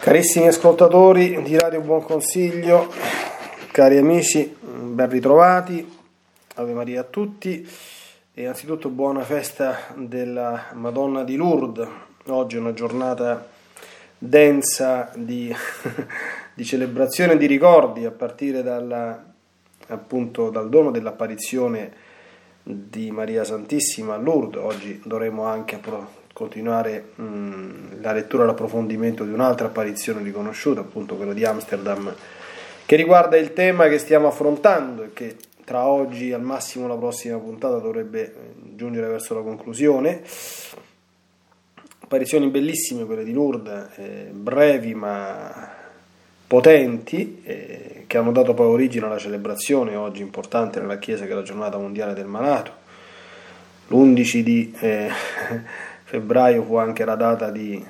[0.00, 2.90] Carissimi ascoltatori di Radio Buon Consiglio,
[3.70, 5.86] cari amici, ben ritrovati,
[6.54, 7.68] Ave Maria a tutti
[8.32, 11.86] e anzitutto buona festa della Madonna di Lourdes.
[12.28, 13.46] Oggi è una giornata
[14.16, 15.54] densa di,
[16.54, 19.22] di celebrazione e di ricordi a partire dalla,
[19.88, 21.92] appunto, dal dono dell'apparizione
[22.62, 24.62] di Maria Santissima a Lourdes.
[24.62, 25.76] Oggi dovremo anche
[26.32, 32.14] continuare mh, mm, la lettura l'approfondimento di un'altra apparizione riconosciuta, appunto quella di Amsterdam,
[32.86, 37.38] che riguarda il tema che stiamo affrontando e che tra oggi al massimo la prossima
[37.38, 38.32] puntata dovrebbe eh,
[38.74, 40.22] giungere verso la conclusione.
[42.00, 45.78] Apparizioni bellissime quelle di Lourdes, eh, brevi ma
[46.44, 51.34] potenti, eh, che hanno dato poi origine alla celebrazione oggi importante nella Chiesa che è
[51.34, 52.72] la giornata mondiale del malato.
[53.86, 55.08] L'11 di eh,
[56.10, 57.80] febbraio fu anche la data di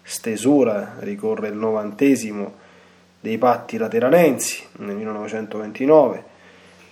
[0.00, 2.54] stesura, ricorre il novantesimo
[3.20, 6.24] dei patti lateranensi nel 1929,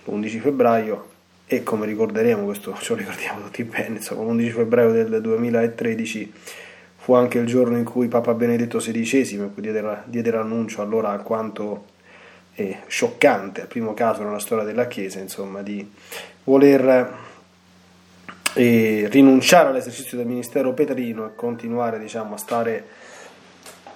[0.03, 1.09] l'11 febbraio,
[1.47, 6.33] e come ricorderemo, questo ce lo ricordiamo tutti bene, insomma, l'11 febbraio del 2013
[6.97, 11.85] fu anche il giorno in cui Papa Benedetto XVI diede, diede l'annuncio allora alquanto
[12.53, 15.91] eh, scioccante, al primo caso nella storia della Chiesa, insomma, di
[16.43, 17.33] voler
[18.57, 22.87] e rinunciare all'esercizio del ministero petrino e continuare diciamo, a stare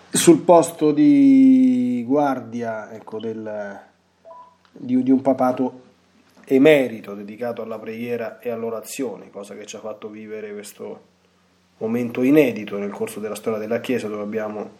[0.10, 3.80] sul posto di guardia ecco, del,
[4.72, 5.82] di, di, un papato
[6.44, 11.08] emerito dedicato alla preghiera e all'orazione, cosa che ci ha fatto vivere questo
[11.78, 14.72] momento inedito nel corso della storia della Chiesa dove abbiamo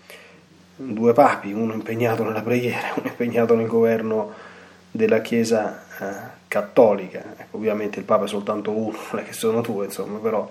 [0.76, 4.34] due papi, uno impegnato nella preghiera e uno impegnato nel governo
[4.92, 5.86] della Chiesa
[6.48, 10.50] cattolica, ecco, ovviamente il Papa è soltanto uno, non è che sono due, insomma, però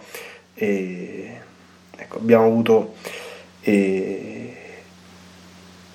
[0.54, 1.40] eh,
[1.96, 2.94] ecco, abbiamo avuto
[3.60, 4.56] eh,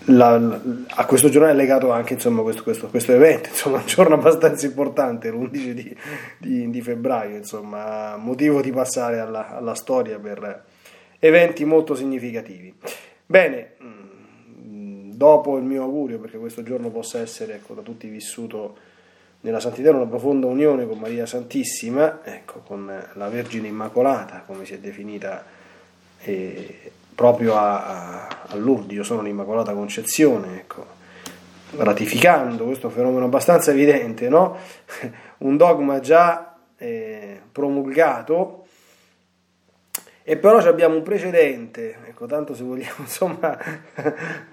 [0.05, 3.85] la, la, a questo giorno è legato anche insomma, questo, questo, questo, evento, insomma, un
[3.85, 5.97] giorno abbastanza importante, l'11 di,
[6.37, 10.65] di, di febbraio, insomma, motivo di passare alla, alla, storia per
[11.19, 12.73] eventi molto significativi.
[13.25, 18.75] Bene, mm, dopo il mio augurio, perché questo giorno possa essere ecco, da tutti vissuto
[19.43, 24.73] nella santità una profonda unione con Maria Santissima, ecco, con la Vergine Immacolata, come si
[24.73, 25.43] è definita
[26.21, 30.85] eh, proprio a, a, Lourdes, io sono l'Immacolata Concezione, ecco,
[31.75, 34.55] ratificando questo fenomeno abbastanza evidente, no?
[35.39, 38.62] un dogma già eh, promulgato
[40.25, 43.57] e però abbiamo un precedente, ecco, tanto se vogliamo, insomma,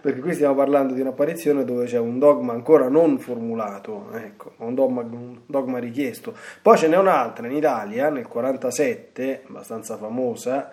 [0.01, 4.75] perché qui stiamo parlando di un'apparizione dove c'è un dogma ancora non formulato, ecco, un
[4.75, 6.35] dogma, un dogma richiesto.
[6.61, 10.73] Poi ce n'è un'altra in Italia, nel 47, abbastanza famosa,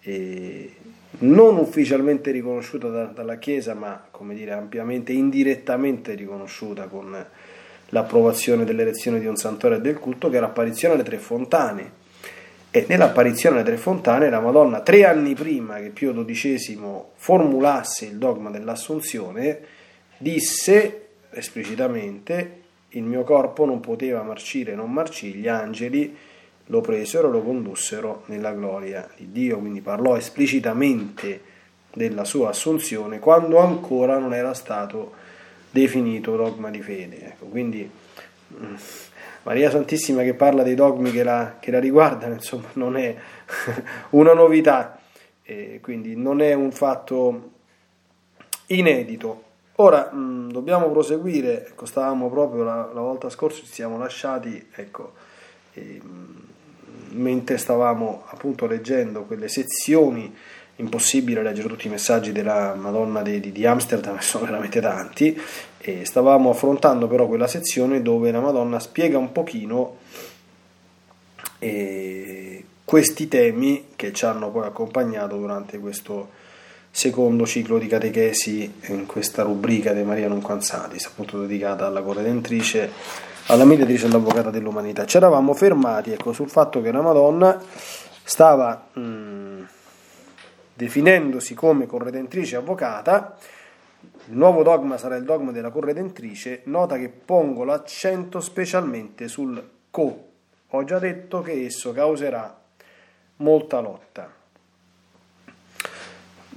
[0.00, 0.72] eh,
[1.20, 7.14] non ufficialmente riconosciuta da, dalla Chiesa, ma come dire ampiamente, indirettamente riconosciuta con
[7.90, 12.06] l'approvazione dell'elezione di un santuario e del culto, che è l'apparizione alle tre fontane
[12.78, 16.78] e nell'apparizione delle tre fontane la Madonna, tre anni prima che Pio XII
[17.14, 19.60] formulasse il dogma dell'Assunzione,
[20.16, 26.16] disse esplicitamente il mio corpo non poteva marcire, non marcì, gli angeli
[26.66, 31.40] lo presero e lo condussero nella gloria di Dio, quindi parlò esplicitamente
[31.92, 35.14] della sua assunzione quando ancora non era stato
[35.70, 37.26] definito dogma di fede.
[37.26, 37.90] Ecco, quindi
[38.52, 38.74] mm,
[39.42, 43.14] Maria Santissima che parla dei dogmi che la, che la riguardano, insomma, non è
[44.10, 44.98] una novità,
[45.42, 47.50] eh, quindi non è un fatto
[48.66, 49.44] inedito.
[49.76, 55.12] Ora mh, dobbiamo proseguire, ecco, stavamo proprio la, la, volta scorsa, ci siamo lasciati, ecco,
[55.74, 56.00] eh,
[57.10, 60.34] mentre stavamo appunto leggendo quelle sezioni
[60.78, 65.40] impossibile leggere tutti i messaggi della Madonna di, di, di Amsterdam, sono veramente tanti,
[65.78, 69.96] e stavamo affrontando però quella sezione dove la Madonna spiega un pochino
[71.58, 76.36] eh, questi temi che ci hanno poi accompagnato durante questo
[76.90, 82.90] secondo ciclo di catechesi in questa rubrica di Maria Non Quanzatis, appunto dedicata alla corredentrice,
[83.46, 85.04] alla mediatrice e all'avvocata dell'umanità.
[85.04, 87.60] Ci eravamo fermati ecco, sul fatto che la Madonna
[88.22, 88.88] stava...
[88.92, 89.47] Mh,
[90.78, 93.36] definendosi come corredentrice avvocata,
[94.26, 99.60] il nuovo dogma sarà il dogma della corredentrice, nota che pongo l'accento specialmente sul
[99.90, 100.28] co.
[100.68, 102.56] Ho già detto che esso causerà
[103.36, 104.32] molta lotta.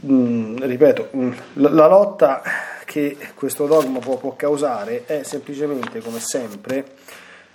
[0.06, 2.44] Mm, ripeto, mm, la, la, lotta
[2.86, 6.86] che questo dogma può, può causare è semplicemente, come sempre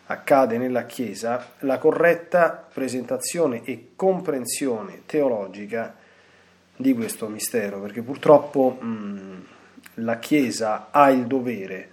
[0.06, 6.04] accade nella Chiesa, la corretta presentazione e comprensione teologica
[6.76, 9.44] di questo mistero, perché purtroppo mh,
[9.94, 11.90] la Chiesa ha il dovere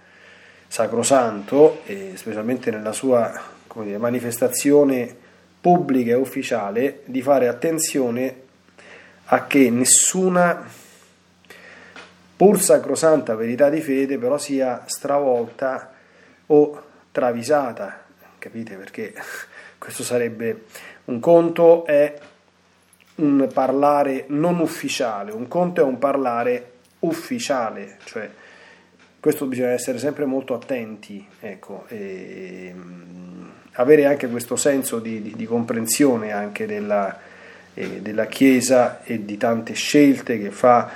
[0.68, 3.32] sacrosanto, e specialmente nella sua
[3.82, 5.22] dire, manifestazione
[5.60, 8.42] pubblica e ufficiale, di fare attenzione
[9.26, 10.68] a che nessuna
[12.36, 15.92] pur sacrosanta verità di fede però sia stravolta
[16.46, 18.04] o travisata,
[18.38, 18.74] capite?
[18.74, 19.14] Perché
[19.78, 20.64] questo sarebbe
[21.06, 22.18] un conto è
[23.16, 28.28] un parlare non ufficiale, un conto è un parlare ufficiale, cioè
[29.20, 35.34] questo bisogna essere sempre molto attenti, ecco, e, um, avere anche questo senso di, di,
[35.34, 37.18] di comprensione anche della,
[37.72, 40.90] eh, della Chiesa e di tante scelte che fa,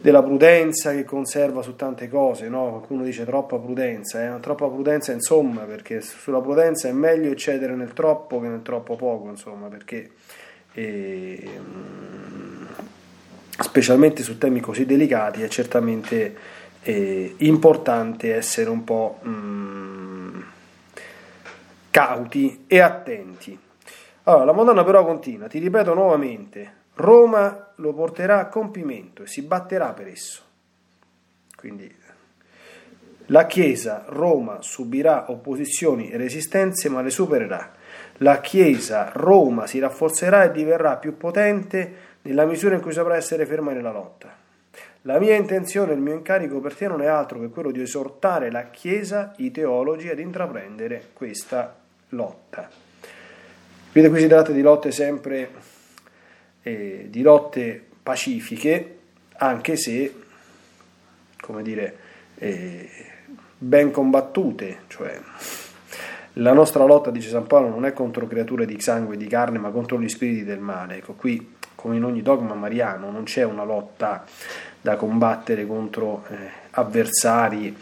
[0.00, 2.68] della prudenza che conserva su tante cose, no?
[2.68, 4.40] qualcuno dice troppa prudenza, eh?
[4.40, 9.28] troppa prudenza insomma, perché sulla prudenza è meglio eccedere nel troppo che nel troppo poco,
[9.28, 10.10] insomma, perché
[10.76, 11.48] e,
[13.58, 16.36] specialmente su temi così delicati è certamente
[16.82, 20.44] eh, importante essere un po' mh,
[21.90, 23.58] cauti e attenti.
[24.24, 29.40] Allora, la Madonna però continua, ti ripeto nuovamente, Roma lo porterà a compimento e si
[29.42, 30.42] batterà per esso.
[31.56, 31.94] Quindi
[33.26, 37.72] la Chiesa, Roma, subirà opposizioni e resistenze, ma le supererà
[38.18, 43.46] la Chiesa, Roma, si rafforzerà e diverrà più potente nella misura in cui saprà essere
[43.46, 44.34] ferma nella lotta.
[45.02, 48.50] La mia intenzione, il mio incarico per te non è altro che quello di esortare
[48.50, 51.76] la Chiesa, i teologi, ad intraprendere questa
[52.10, 52.68] lotta.
[53.92, 55.50] Vedete, qui si tratta di lotte sempre,
[56.62, 58.98] eh, di lotte pacifiche,
[59.36, 60.14] anche se,
[61.40, 61.96] come dire,
[62.38, 62.88] eh,
[63.58, 65.20] ben combattute, cioè
[66.38, 69.58] la nostra lotta, dice San Paolo, non è contro creature di sangue e di carne,
[69.58, 70.96] ma contro gli spiriti del male.
[70.96, 74.24] Ecco, qui, come in ogni dogma mariano, non c'è una lotta
[74.80, 76.36] da combattere contro eh,
[76.70, 77.74] avversari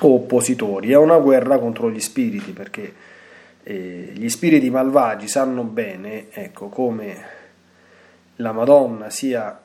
[0.00, 2.94] o oppositori, è una guerra contro gli spiriti, perché
[3.62, 7.36] eh, gli spiriti malvagi sanno bene, ecco, come
[8.36, 9.58] la Madonna sia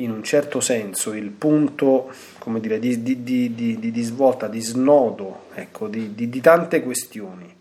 [0.00, 2.12] in un certo senso il punto
[2.58, 7.54] dire, di, di, di, di svolta, di snodo ecco, di, tante questioni.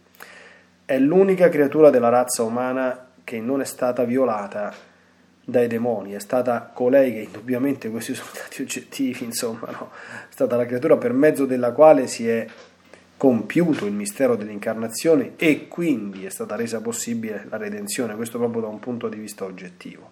[0.85, 4.73] È l'unica creatura della razza umana che non è stata violata
[5.43, 9.91] dai demoni, è stata colei che indubbiamente questi sono stati oggettivi, insomma, no?
[10.29, 12.45] è stata la creatura per mezzo della quale si è
[13.17, 18.67] compiuto il mistero dell'incarnazione e quindi è stata resa possibile la redenzione, questo proprio da
[18.67, 20.11] un punto di vista oggettivo.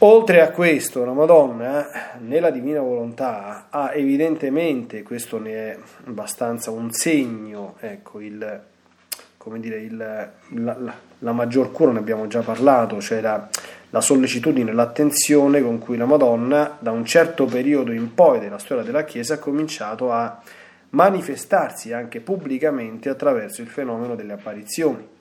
[0.00, 1.88] Oltre a questo, la Madonna,
[2.18, 8.60] nella Divina Volontà, ha evidentemente, questo ne è abbastanza un segno, ecco, il,
[9.38, 13.48] come dire, il, la, la, la, maggior cura, ne abbiamo già parlato, cioè la,
[13.88, 18.84] la sollecitudine, l'attenzione con cui la Madonna, da un certo periodo in poi della storia
[18.84, 20.42] della Chiesa, ha cominciato a
[20.90, 25.14] manifestarsi anche pubblicamente attraverso il fenomeno delle apparizioni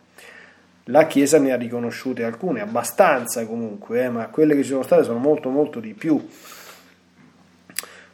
[0.86, 5.04] la Chiesa ne ha riconosciute alcune, abbastanza comunque, eh, ma quelle che ci sono state
[5.04, 6.28] sono molto molto di più.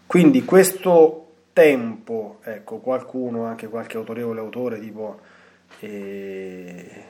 [0.05, 5.19] Quindi questo tempo, ecco, qualcuno, anche qualche autorevole autore tipo
[5.79, 7.03] eh,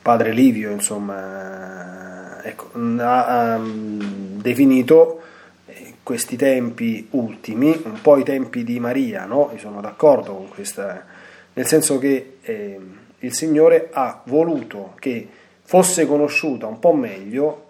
[0.00, 5.20] Padre Livio, insomma, ecco, ha, ha definito
[5.66, 9.50] eh, questi tempi ultimi, un po' i tempi di Maria, no?
[9.52, 11.04] Io sono d'accordo con questa,
[11.52, 12.38] nel senso che...
[12.40, 15.28] Eh, il Signore ha voluto che
[15.62, 17.66] fosse conosciuta un po' meglio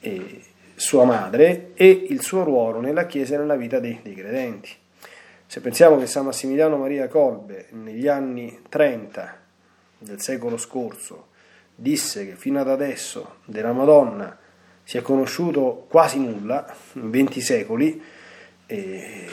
[0.00, 0.42] eh,
[0.74, 4.70] sua madre e il suo ruolo nella Chiesa e nella vita dei, dei credenti.
[5.46, 9.36] Se pensiamo che San Massimiliano Maria Colbe negli anni 30
[9.98, 11.28] del secolo scorso
[11.74, 14.36] disse che fino ad adesso della Madonna
[14.82, 18.02] si è conosciuto quasi nulla, in 20 secoli,
[18.66, 19.26] e,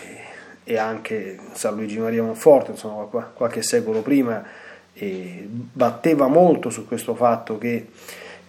[0.63, 4.43] e anche San Luigi Maria Monforte, insomma qualche secolo prima,
[5.01, 7.88] eh, batteva molto su questo fatto che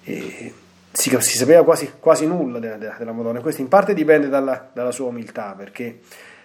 [0.04, 0.52] eh,
[0.92, 3.40] si, si, sapeva quasi, quasi nulla della, della, Madonna.
[3.40, 6.00] Questo in parte dipende dalla, dalla sua umiltà, perché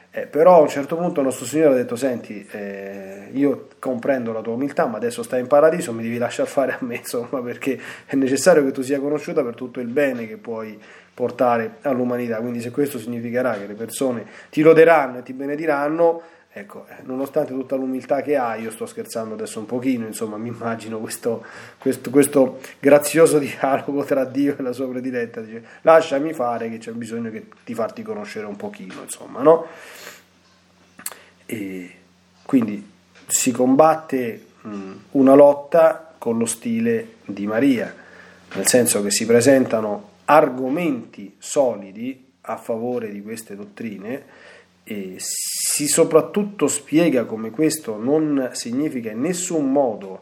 [0.09, 4.31] eh, però a un certo punto il nostro Signore ha detto: Senti, eh, io comprendo
[4.31, 7.41] la tua umiltà, ma adesso stai in paradiso, mi devi lasciare fare a me, insomma,
[7.41, 10.79] perché è necessario che tu sia conosciuta per tutto il bene che puoi
[11.13, 12.37] portare all'umanità.
[12.37, 16.21] Quindi, se questo significherà che le persone ti loderanno e ti benediranno
[16.57, 20.47] Ecco, eh, nonostante tutta l'umiltà che ha, io sto scherzando adesso un pochino, insomma, mi
[20.47, 21.45] immagino questo,
[21.77, 26.91] questo, questo grazioso dialogo tra Dio e la sua prediletta, dice lasciami fare che c'è
[26.93, 27.29] bisogno
[27.63, 29.67] di farti conoscere un pochino, insomma, no?
[31.45, 31.91] E
[32.41, 32.91] quindi
[33.27, 37.93] si combatte mh, una lotta con lo stile di Maria,
[38.55, 44.55] nel senso che si presentano argomenti solidi a favore di queste dottrine
[44.89, 50.22] e si soprattutto spiega come questo non significa in nessun modo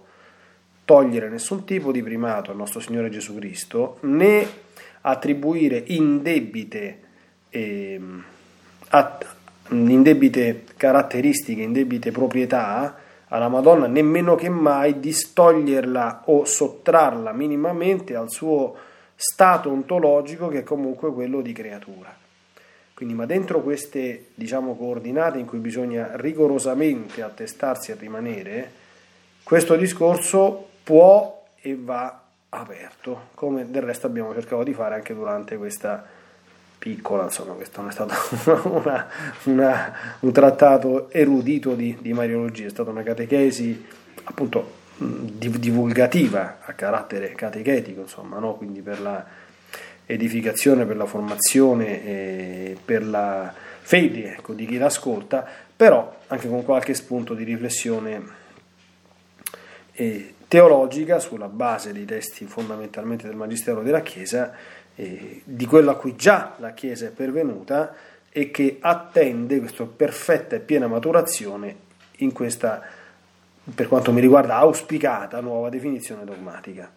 [0.86, 4.48] togliere nessun tipo di primato al nostro Signore Gesù Cristo, né
[5.02, 7.00] attribuire indebite,
[7.50, 8.02] eh,
[9.70, 18.76] indebite caratteristiche, indebite proprietà alla Madonna, nemmeno che mai distoglierla o sottrarla minimamente al suo
[19.16, 22.25] stato ontologico che è comunque quello di creatura.
[22.96, 28.72] Quindi, ma dentro queste diciamo, coordinate in cui bisogna rigorosamente attestarsi a rimanere,
[29.44, 35.58] questo discorso può e va aperto, come del resto abbiamo cercato di fare anche durante
[35.58, 36.06] questa
[36.78, 38.14] piccola, insomma, questo non è stato
[38.70, 39.08] una,
[39.44, 43.86] una, un trattato erudito di, di mariologia, è stata una catechesi
[44.24, 48.56] appunto divulgativa a carattere catechetico, insomma, no?
[48.56, 49.26] quindi per la
[50.06, 55.46] edificazione, per la formazione e per la fede ecco, di chi l'ascolta,
[55.76, 58.24] però anche con qualche spunto di riflessione
[59.92, 64.54] eh, teologica sulla base dei testi fondamentalmente del Magistero della Chiesa,
[64.96, 67.94] eh, di quello a cui già la Chiesa è pervenuta
[68.30, 71.84] e che attende questa perfetta e piena maturazione
[72.18, 72.82] in questa,
[73.74, 76.92] per quanto mi riguarda, auspicata nuova definizione dogmatica.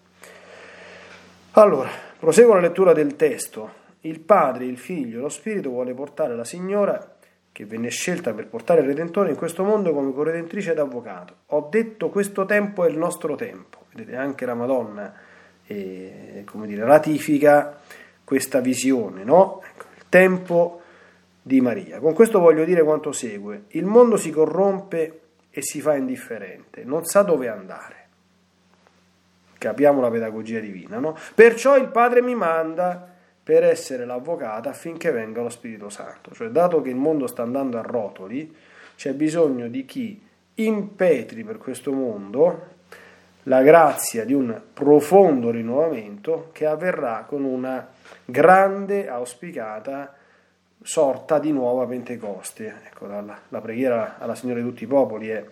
[1.53, 3.87] Allora, proseguo la lettura del testo.
[4.01, 7.17] Il Padre, il Figlio e lo Spirito vuole portare la Signora
[7.51, 11.35] che venne scelta per portare il Redentore in questo mondo come corredentrice ed avvocato.
[11.47, 13.87] Ho detto questo tempo è il nostro tempo.
[13.93, 15.13] Vedete, anche la Madonna
[15.67, 17.81] eh, dire, ratifica
[18.23, 19.61] questa visione, no?
[19.65, 20.83] Ecco, il tempo
[21.43, 21.99] di Maria.
[21.99, 23.65] Con questo voglio dire quanto segue.
[23.69, 25.21] Il mondo si corrompe
[25.51, 27.98] e si fa indifferente, non sa dove andare.
[29.59, 31.17] Capiamo la pedagogia divina, no?
[31.35, 36.33] Perciò il Padre mi manda per essere l'avvocata affinché venga lo Spirito Santo.
[36.33, 38.55] Cioè, dato che il mondo sta andando a rotoli,
[38.95, 40.23] c'è bisogno di chi
[40.55, 42.77] impetri per questo mondo
[43.45, 47.89] la grazia di un profondo rinnovamento che avverrà con una
[48.25, 50.15] grande auspicata
[50.83, 52.83] sorta di nuova Pentecoste.
[52.87, 55.45] Ecco, la, la preghiera alla Signore di tutti i popoli è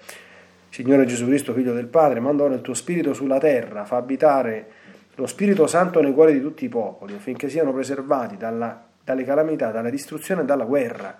[0.76, 4.66] Signore Gesù Cristo, Figlio del Padre, manda ora il tuo Spirito sulla terra, fa abitare
[5.14, 9.70] lo Spirito Santo nei cuori di tutti i popoli, affinché siano preservati dalla, dalle calamità,
[9.70, 11.18] dalla distruzione e dalla guerra,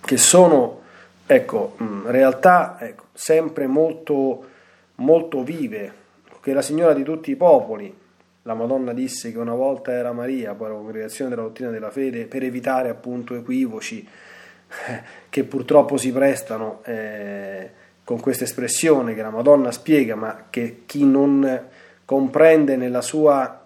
[0.00, 0.80] che sono
[1.24, 4.44] ecco, realtà ecco, sempre molto,
[4.96, 5.92] molto vive,
[6.40, 7.96] che la Signora di tutti i popoli,
[8.42, 12.24] la Madonna disse che una volta era Maria, poi la congregazione della dottrina della fede,
[12.24, 14.04] per evitare appunto equivoci
[15.30, 17.81] che purtroppo si prestano eh,
[18.12, 21.68] con questa espressione che la Madonna spiega, ma che chi non
[22.04, 23.62] comprende nella sua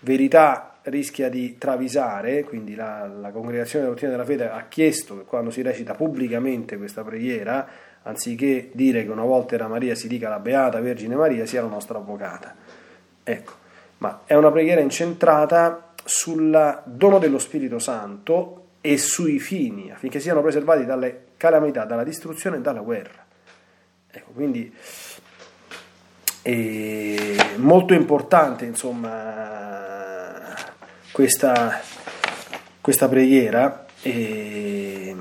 [0.00, 5.24] verità rischia di travisare, quindi la, la congregazione della dottrina della fede ha chiesto che
[5.24, 7.66] quando si recita pubblicamente questa preghiera,
[8.02, 11.68] anziché dire che una volta era Maria si dica la Beata Vergine Maria, sia la
[11.68, 12.54] nostra avvocata.
[13.24, 13.52] Ecco,
[13.98, 20.42] ma è una preghiera incentrata sul dono dello Spirito Santo e sui fini, affinché siano
[20.42, 23.24] preservati dalle calamità, dalla distruzione e dalla guerra.
[24.16, 24.72] Ecco, quindi
[26.40, 30.54] e molto importante insomma
[31.10, 31.80] questa,
[32.80, 35.14] questa preghiera e,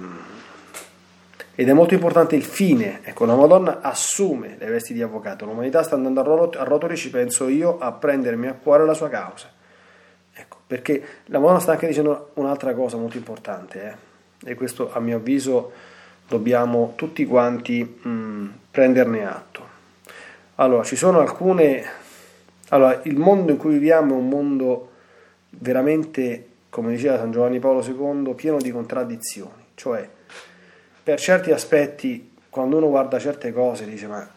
[1.56, 5.82] ed è molto importante il fine ecco la Madonna assume le vesti di avvocato l'umanità
[5.82, 6.22] sta andando
[6.60, 9.52] a rotoli ci penso io a prendermi a cuore la sua causa
[10.32, 13.98] ecco perché la Madonna sta anche dicendo un'altra cosa molto importante
[14.44, 14.52] eh?
[14.52, 15.72] e questo a mio avviso
[16.28, 19.56] dobbiamo tutti quanti mh, prenderne atto
[20.56, 21.84] allora, ci sono alcune...
[22.70, 24.92] Allora, il mondo in cui viviamo è un mondo
[25.50, 29.64] veramente, come diceva San Giovanni Paolo II, pieno di contraddizioni.
[29.76, 30.08] Cioè,
[31.04, 34.28] per certi aspetti, quando uno guarda certe cose, dice ma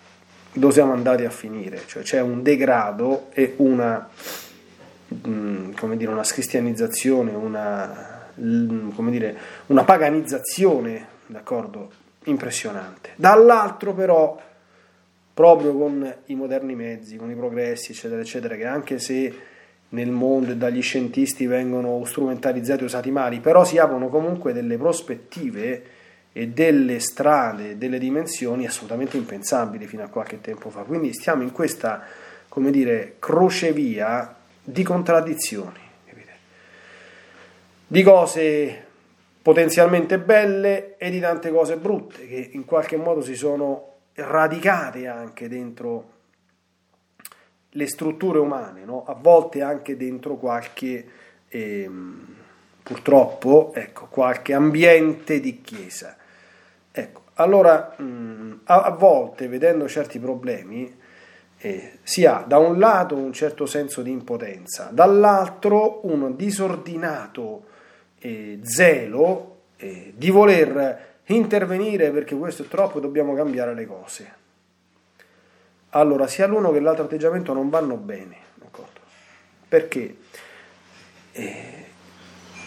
[0.52, 1.83] dove siamo andati a finire?
[1.87, 4.09] Cioè, c'è un degrado e una,
[5.26, 11.90] mm, come dire, una scristianizzazione, una, come dire, una paganizzazione, d'accordo?
[12.25, 13.11] Impressionante.
[13.16, 14.40] Dall'altro però
[15.32, 19.35] proprio con i moderni mezzi, con i progressi, eccetera, eccetera, che anche se
[19.90, 24.76] nel mondo e dagli scientisti vengono strumentalizzati e usati male, però si aprono comunque delle
[24.76, 25.82] prospettive
[26.32, 30.80] e delle strade, delle dimensioni assolutamente impensabili fino a qualche tempo fa.
[30.82, 32.02] Quindi stiamo in questa,
[32.49, 36.32] come dire, crocevia di contraddizioni, capite?
[37.87, 38.87] di cose
[39.49, 45.49] potenzialmente belle e di tante cose brutte che in qualche modo si sono radicate anche
[45.49, 46.11] dentro
[47.71, 49.05] le strutture umane, no?
[49.07, 51.09] a volte anche dentro qualche
[51.49, 51.90] eh,
[52.83, 56.14] purtroppo, ecco, qualche ambiente di chiesa.
[56.93, 60.95] Ecco, allora mh, a, a, volte vedendo certi problemi
[61.57, 67.67] eh, si ha da un lato un certo senso di impotenza, dall'altro un disordinato
[68.18, 74.34] eh, zelo eh, di voler intervenire perché questo è troppo e dobbiamo cambiare le cose.
[75.90, 79.00] Allora sia l'uno che l'altro atteggiamento non vanno bene, d'accordo?
[79.68, 80.16] Perché
[81.32, 81.84] eh,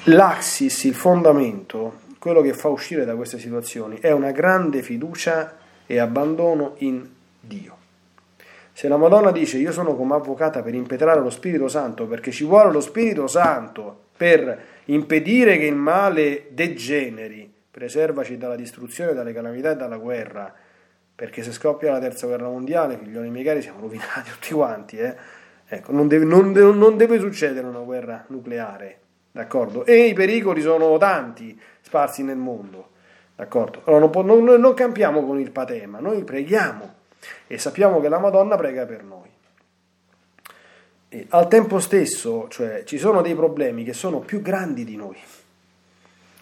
[0.05, 5.99] l'axis, il fondamento, quello che fa uscire da queste situazioni è una grande fiducia e
[5.99, 7.07] abbandono in
[7.39, 7.77] Dio.
[8.73, 12.45] Se la Madonna dice io sono come avvocata per impetrare lo Spirito Santo perché ci
[12.45, 19.71] vuole lo Spirito Santo per impedire che il male degeneri, preservaci dalla distruzione, dalle calamità
[19.71, 20.53] e dalla guerra,
[21.13, 25.15] perché se scoppia la terza guerra mondiale, figlioli miei cari, siamo rovinati tutti quanti, eh?
[25.67, 28.99] ecco, non, deve, non, non deve succedere una guerra nucleare,
[29.31, 29.85] d'accordo?
[29.85, 32.89] E i pericoli sono tanti sparsi nel mondo,
[33.35, 33.81] d'accordo?
[33.85, 36.95] Allora non, non, non campiamo con il patema, noi preghiamo
[37.47, 39.30] e sappiamo che la Madonna prega per noi.
[41.13, 45.17] E al tempo stesso, cioè, ci sono dei problemi che sono più grandi di noi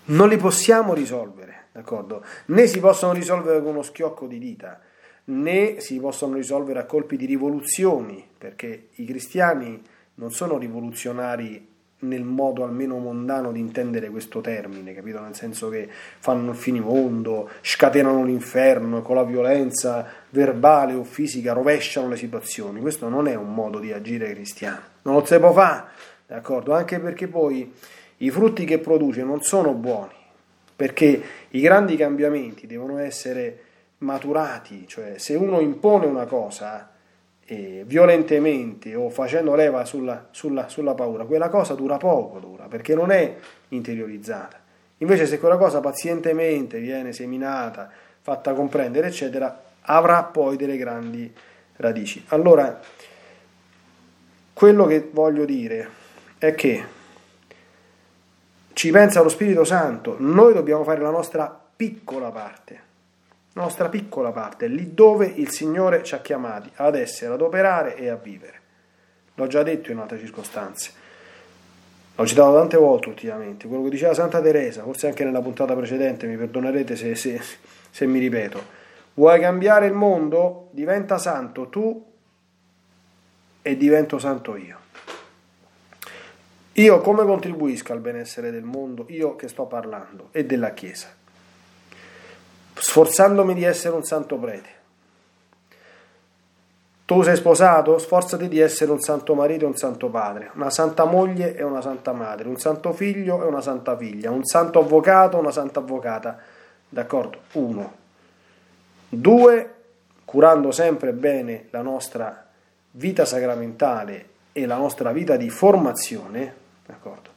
[0.09, 2.23] non li possiamo risolvere, d'accordo?
[2.45, 4.79] Né si possono risolvere con uno schiocco di dita,
[5.25, 9.81] né si possono risolvere a colpi di rivoluzioni, perché i cristiani
[10.15, 11.68] non sono rivoluzionari
[11.99, 15.19] nel modo almeno mondano di intendere questo termine, capito?
[15.19, 22.07] Nel senso che fanno il finimondo, scatenano l'inferno con la violenza verbale o fisica, rovesciano
[22.07, 22.79] le situazioni.
[22.79, 25.83] Questo non è un modo di agire cristiano, non lo si può fare,
[26.27, 26.73] d'accordo?
[26.73, 27.71] Anche perché poi
[28.17, 30.15] i frutti che produce non sono buoni,
[30.75, 33.63] perché i grandi cambiamenti devono essere
[33.99, 36.88] maturati, cioè se uno impone una cosa
[37.51, 42.93] eh, violentemente o facendo leva sulla, sulla, sulla paura, quella cosa dura poco, dura, perché
[42.93, 43.37] non è
[43.69, 44.59] interiorizzata.
[44.97, 47.89] Invece se quella cosa pazientemente viene seminata,
[48.21, 51.33] fatta comprendere, eccetera, avrà poi delle grandi
[51.77, 52.23] radici.
[52.27, 52.79] Allora,
[54.53, 55.89] quello che voglio dire
[56.37, 56.83] è che
[58.73, 62.81] ci pensa lo Spirito Santo, noi dobbiamo fare la nostra piccola parte,
[63.53, 68.09] nostra piccola parte, lì dove il Signore ci ha chiamati ad essere, ad operare e
[68.09, 68.61] a vivere.
[69.35, 70.91] L'ho già detto in altre circostanze,
[72.15, 76.27] l'ho citato tante volte ultimamente, quello che diceva Santa Teresa, forse anche nella puntata precedente,
[76.27, 77.41] mi perdonerete se, se,
[77.89, 78.61] se mi ripeto,
[79.15, 80.69] vuoi cambiare il mondo?
[80.71, 82.05] Diventa santo tu
[83.61, 84.77] e divento santo io.
[86.73, 89.05] Io come contribuisco al benessere del mondo?
[89.09, 91.18] Io che sto parlando e della Chiesa.
[92.79, 94.77] Sforzandomi di essere un santo prete.
[97.05, 97.97] Tu sei sposato?
[97.97, 101.81] Sforzati di essere un santo marito e un santo padre, una santa moglie e una
[101.81, 105.79] santa madre, un santo figlio e una santa figlia, un santo avvocato e una santa
[105.79, 106.37] avvocata.
[106.87, 107.39] D'accordo?
[107.53, 107.93] Uno.
[109.09, 109.73] Due,
[110.23, 112.45] curando sempre bene la nostra
[112.91, 117.29] vita sacramentale e la nostra vita di formazione, D'accordo?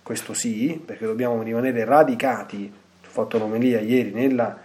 [0.00, 4.56] Questo sì, perché dobbiamo rimanere radicati, ho fatto un'omelia ieri, nella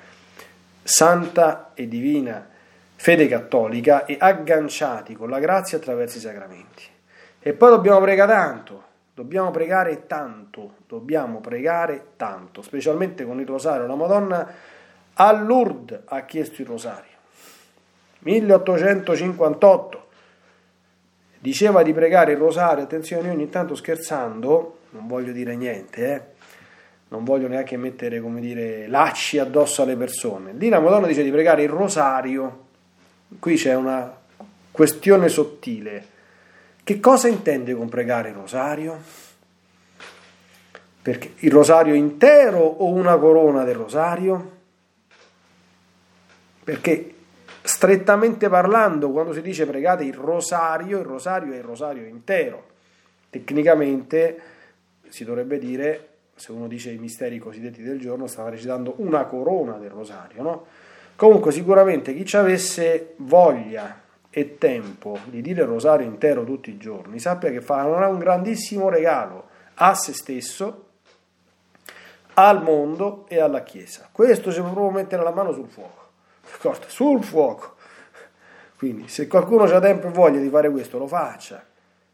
[0.84, 2.48] santa e divina
[2.96, 6.84] fede cattolica e agganciati con la grazia attraverso i sacramenti.
[7.40, 8.84] E poi dobbiamo pregare tanto,
[9.16, 13.88] dobbiamo pregare tanto, dobbiamo pregare tanto, specialmente con il rosario.
[13.88, 14.48] La Madonna
[15.14, 17.10] a Lourdes ha chiesto il rosario.
[18.20, 20.08] 1858
[21.40, 26.22] diceva di pregare il rosario, attenzione, io ogni tanto scherzando, non voglio dire niente, eh,
[27.12, 30.54] non voglio neanche mettere, come dire, lacci addosso alle persone.
[30.54, 32.68] Lì la Madonna dice di pregare il rosario,
[33.38, 34.18] qui c'è una
[34.72, 36.08] questione sottile.
[36.82, 38.98] Che cosa intende con pregare il rosario?
[41.02, 44.52] Perché il rosario intero o una corona del rosario?
[46.64, 47.14] Perché
[47.62, 52.68] strettamente parlando, quando si dice pregate il rosario, il rosario è il rosario intero.
[53.30, 54.42] Tecnicamente
[55.10, 56.11] si dovrebbe dire,
[56.42, 60.66] se uno dice i misteri cosiddetti del giorno, stava recitando una corona del rosario, no?
[61.16, 64.02] Comunque sicuramente chi ci avesse voglia
[64.32, 68.90] e tempo di dire il rosario intero tutti i giorni, sappia che farà un grandissimo
[68.90, 70.86] regalo a se stesso,
[72.34, 74.10] al mondo e alla Chiesa.
[74.12, 76.02] Questo ci può proprio mettere la mano sul fuoco
[76.42, 76.86] d'accordo?
[76.88, 77.76] Sul fuoco.
[78.78, 81.64] Quindi se qualcuno ha tempo e voglia di fare questo, lo faccia,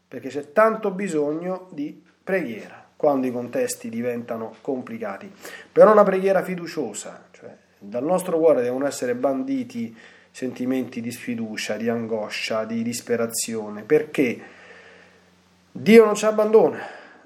[0.06, 5.32] perché c'è tanto bisogno di preghiera quando i contesti diventano complicati.
[5.70, 9.96] Però una preghiera fiduciosa, cioè dal nostro cuore devono essere banditi
[10.32, 14.40] sentimenti di sfiducia, di angoscia, di disperazione, perché
[15.70, 16.80] Dio non ci abbandona,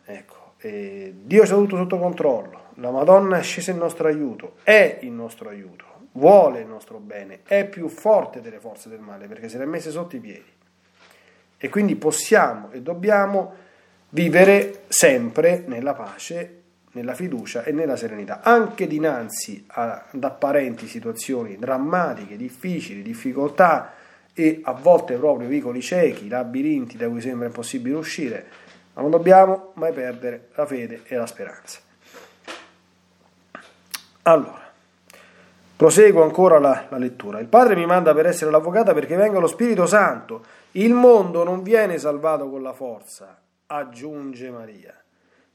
[0.04, 4.98] ecco, Dio ci ha tutto sotto controllo, la Madonna è scesa in nostro aiuto, è
[5.00, 9.48] il nostro aiuto, vuole il nostro bene, è più forte delle forze del male perché
[9.48, 10.52] se le ha messe sotto i piedi.
[11.56, 13.61] E quindi possiamo e dobbiamo
[14.14, 16.60] vivere sempre nella pace,
[16.92, 23.94] nella fiducia e nella serenità, anche dinanzi ad apparenti situazioni drammatiche, difficili, difficoltà
[24.34, 28.46] e a volte proprio vicoli ciechi, labirinti da cui sembra impossibile uscire,
[28.94, 31.80] ma non dobbiamo mai perdere la fede e la speranza.
[34.24, 34.70] Allora,
[35.74, 37.40] proseguo ancora la, la lettura.
[37.40, 40.44] Il Padre mi manda per essere l'avvocata perché venga lo Spirito Santo.
[40.72, 43.36] Il mondo non viene salvato con la forza,
[43.76, 44.94] aggiunge Maria.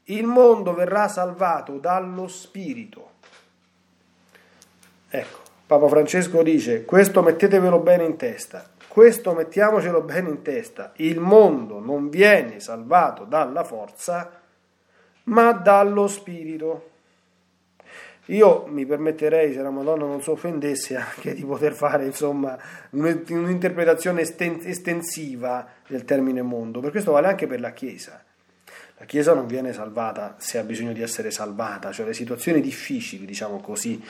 [0.04, 3.10] Il mondo verrà salvato dallo Spirito.
[5.08, 11.20] Ecco, Papa Francesco dice, questo mettetevelo bene in testa, questo mettiamocelo bene in testa, il
[11.20, 14.30] mondo non viene salvato dalla forza,
[15.24, 16.90] ma dallo Spirito.
[18.30, 22.58] Io mi permetterei, se la Madonna non si offendesse, anche di poter fare insomma,
[22.90, 28.22] un'interpretazione estensiva del termine mondo, per questo vale anche per la Chiesa.
[28.98, 33.24] La Chiesa non viene salvata se ha bisogno di essere salvata, cioè le situazioni difficili,
[33.24, 34.02] diciamo così,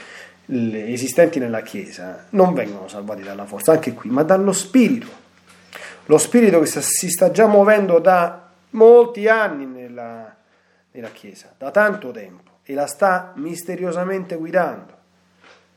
[0.47, 5.27] esistenti nella Chiesa non vengono salvati dalla forza, anche qui, ma dallo Spirito.
[6.07, 10.35] Lo Spirito che si sta già muovendo da molti anni nella,
[10.91, 14.93] nella Chiesa, da tanto tempo e la sta misteriosamente guidando,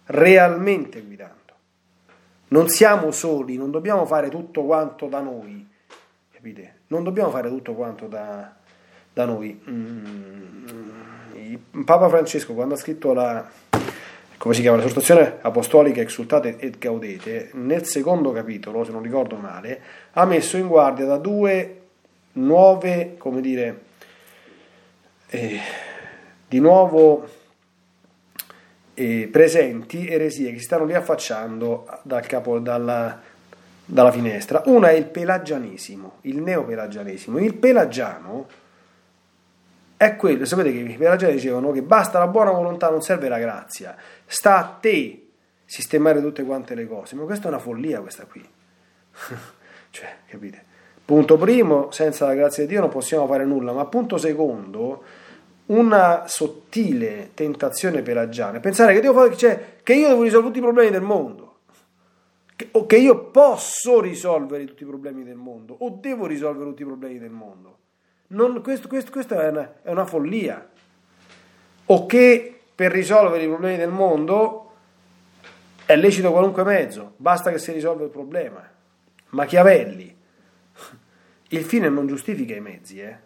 [0.08, 1.40] realmente guidando.
[2.50, 5.66] Non siamo soli, non dobbiamo fare tutto quanto da noi,
[6.34, 6.80] capite?
[6.88, 8.54] Non dobbiamo fare tutto quanto da,
[9.14, 9.58] da noi.
[9.70, 10.66] Mm,
[11.86, 13.50] Papa Francesco, quando ha scritto la,
[14.36, 19.82] come si chiama, l'esortazione apostolica exultate et gaudete, nel secondo capitolo, se non ricordo male,
[20.12, 21.84] ha messo in guardia da due
[22.34, 23.82] nuove, come dire,
[25.30, 25.90] eh,
[26.52, 27.26] di nuovo
[28.94, 33.22] eh, presenti eresie che si stanno riaffacciando dal capo, dalla,
[33.86, 34.64] dalla finestra.
[34.66, 37.38] Una è il pelagianesimo, il neopelagianesimo.
[37.38, 38.50] Il pelagiano
[39.96, 43.40] è quello, sapete che i pelagiani dicevano che basta la buona volontà, non serve la
[43.40, 45.28] grazia, sta a te
[45.64, 48.46] sistemare tutte quante le cose, ma questa è una follia questa qui.
[49.90, 50.66] cioè, capite?
[51.06, 55.02] Punto primo, senza la grazia di Dio non possiamo fare nulla, ma punto secondo,
[55.68, 60.62] una sottile tentazione pelagiana, pensare che, devo fare, cioè, che io devo risolvere tutti i
[60.62, 61.60] problemi del mondo,
[62.56, 66.82] che, o che io posso risolvere tutti i problemi del mondo, o devo risolvere tutti
[66.82, 67.78] i problemi del mondo.
[68.28, 70.70] Non, questo, questo, questa è una, è una follia.
[71.86, 74.72] O che per risolvere i problemi del mondo
[75.86, 78.68] è lecito qualunque mezzo, basta che si risolva il problema.
[79.30, 80.16] Machiavelli.
[81.50, 83.18] Il fine non giustifica i mezzi, eh?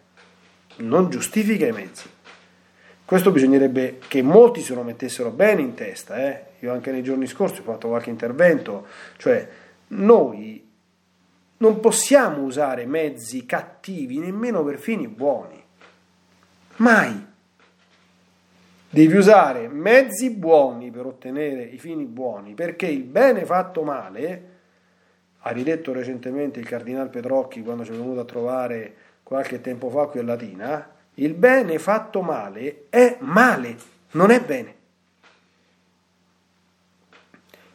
[0.78, 2.08] Non giustifica i mezzi.
[3.06, 6.16] Questo bisognerebbe che molti se lo mettessero bene in testa.
[6.16, 6.44] Eh?
[6.58, 8.84] Io anche nei giorni scorsi ho fatto qualche intervento,
[9.16, 9.48] cioè
[9.88, 10.68] noi
[11.58, 15.62] non possiamo usare mezzi cattivi nemmeno per fini buoni.
[16.78, 17.26] Mai.
[18.90, 24.54] Devi usare mezzi buoni per ottenere i fini buoni, perché il bene fatto male,
[25.38, 30.06] ha ridetto recentemente il cardinal Petrocchi quando ci è venuto a trovare qualche tempo fa
[30.06, 33.76] qui a Latina, il bene fatto male è male,
[34.12, 34.74] non è bene.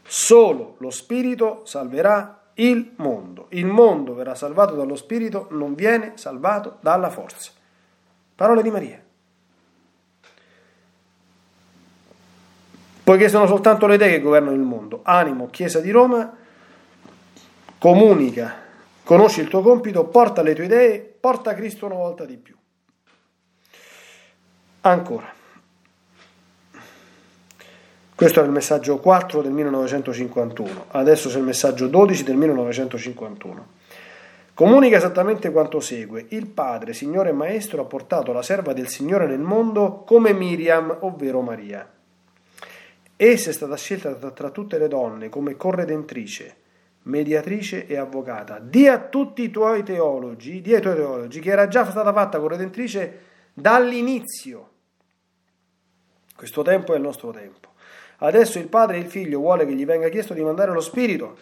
[0.03, 3.47] Solo lo Spirito salverà il mondo.
[3.49, 7.51] Il mondo verrà salvato dallo Spirito, non viene salvato dalla forza.
[8.35, 9.01] Parole di Maria.
[13.03, 14.99] Poiché sono soltanto le idee che governano il mondo.
[15.03, 16.35] Animo, Chiesa di Roma,
[17.79, 18.55] comunica,
[19.03, 22.55] conosci il tuo compito, porta le tue idee, porta Cristo una volta di più.
[24.81, 25.39] Ancora.
[28.15, 33.67] Questo era il messaggio 4 del 1951, adesso c'è il messaggio 12 del 1951.
[34.53, 36.25] Comunica esattamente quanto segue.
[36.29, 40.97] Il padre, signore e maestro, ha portato la serva del Signore nel mondo come Miriam,
[40.99, 41.89] ovvero Maria.
[43.15, 46.55] Essa è stata scelta tra tutte le donne come corredentrice,
[47.03, 48.59] mediatrice e avvocata.
[48.59, 52.39] Di a tutti i tuoi teologi, di ai tuoi teologi, che era già stata fatta
[52.39, 53.19] corredentrice
[53.53, 54.70] dall'inizio
[56.41, 57.69] questo tempo è il nostro tempo.
[58.17, 61.37] Adesso il Padre e il Figlio vuole che gli venga chiesto di mandare lo Spirito.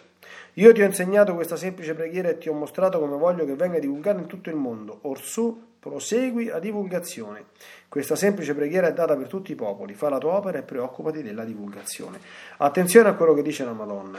[0.54, 3.78] Io ti ho insegnato questa semplice preghiera e ti ho mostrato come voglio che venga
[3.78, 4.98] divulgata in tutto il mondo.
[5.04, 7.46] Orsù, prosegui la divulgazione.
[7.88, 9.94] Questa semplice preghiera è data per tutti i popoli.
[9.94, 12.20] Fa la tua opera e preoccupati della divulgazione.
[12.58, 14.18] Attenzione a quello che dice la Madonna.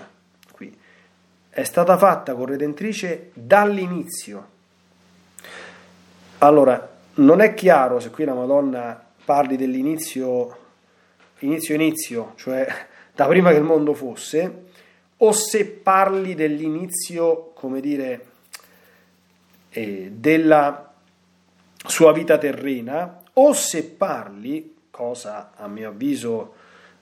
[0.51, 0.75] Qui.
[1.47, 4.47] È stata fatta corredentrice dall'inizio.
[6.39, 10.61] Allora, non è chiaro se qui la Madonna parli dell'inizio,
[11.41, 12.67] inizio inizio, cioè
[13.13, 14.69] da prima che il mondo fosse,
[15.17, 18.25] o se parli dell'inizio, come dire,
[19.69, 20.93] eh, della
[21.86, 26.56] sua vita terrena, o se parli, cosa a mio avviso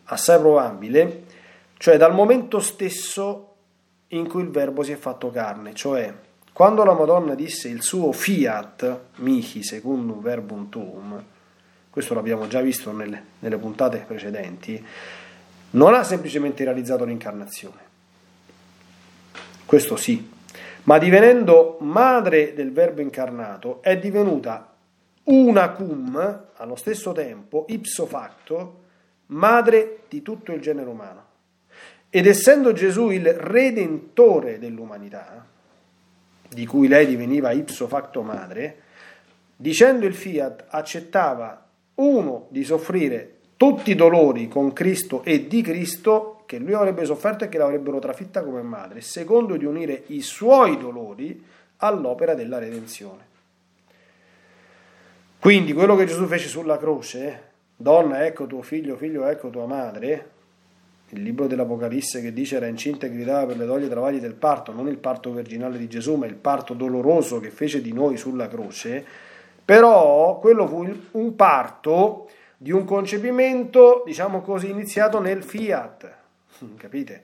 [0.06, 1.23] assai probabile,
[1.78, 3.45] cioè dal momento stesso
[4.10, 6.13] in cui il verbo si è fatto carne, cioè
[6.52, 11.23] quando la Madonna disse il suo fiat mihi secundum verbum tuum,
[11.89, 14.86] questo l'abbiamo già visto nelle, nelle puntate precedenti,
[15.71, 17.88] non ha semplicemente realizzato l'incarnazione,
[19.65, 20.28] questo sì,
[20.84, 24.73] ma divenendo madre del verbo incarnato è divenuta
[25.25, 28.84] una cum, allo stesso tempo, ipso facto,
[29.28, 31.28] madre di tutto il genere umano.
[32.10, 35.45] Ed essendo Gesù il redentore dell'umanità,
[36.49, 38.82] di cui lei diveniva ipso facto madre,
[39.56, 41.68] dicendo il fiat accettava
[41.99, 47.43] uno di soffrire tutti i dolori con Cristo e di Cristo che lui avrebbe sofferto
[47.43, 51.43] e che l'avrebbero trafitta come madre, secondo di unire i suoi dolori
[51.77, 53.27] all'opera della redenzione.
[55.39, 60.29] Quindi quello che Gesù fece sulla croce, donna ecco tuo figlio, figlio ecco tua madre,
[61.09, 64.33] il libro dell'Apocalisse che dice era incinta e gridava per le doglie e travagli del
[64.33, 68.17] parto, non il parto virginale di Gesù, ma il parto doloroso che fece di noi
[68.17, 69.05] sulla croce,
[69.69, 72.27] però quello fu un parto
[72.58, 76.12] di un concepimento, diciamo così, iniziato nel fiat,
[76.75, 77.23] capite?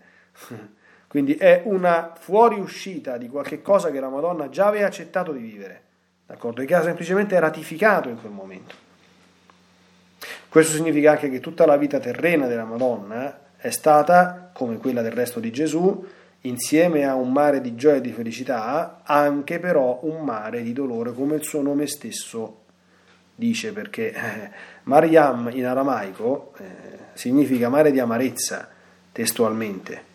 [1.08, 5.82] Quindi è una fuoriuscita di qualche cosa che la Madonna già aveva accettato di vivere,
[6.28, 6.62] d'accordo?
[6.62, 8.76] E che ha semplicemente ratificato in quel momento.
[10.48, 15.14] Questo significa anche che tutta la vita terrena della Madonna è stata, come quella del
[15.14, 16.06] resto di Gesù,
[16.48, 21.14] insieme a un mare di gioia e di felicità, anche però un mare di dolore,
[21.14, 22.64] come il suo nome stesso
[23.36, 24.52] dice, perché eh,
[24.84, 26.66] Mariam in aramaico eh,
[27.14, 28.70] significa mare di amarezza,
[29.12, 30.14] testualmente.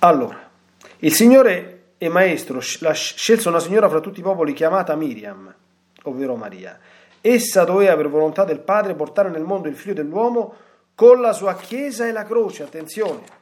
[0.00, 0.50] Allora,
[0.98, 5.54] il Signore e Maestro scelse una signora fra tutti i popoli chiamata Miriam,
[6.02, 6.78] ovvero Maria
[7.24, 10.54] Essa doveva per volontà del Padre portare nel mondo il figlio dell'uomo
[10.94, 13.40] con la sua chiesa e la croce, attenzione.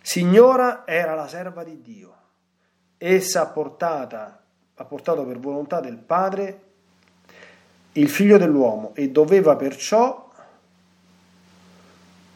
[0.00, 2.14] Signora era la serva di Dio.
[2.98, 4.42] Essa ha, portata,
[4.74, 6.60] ha portato per volontà del Padre
[7.92, 10.30] il figlio dell'uomo e doveva perciò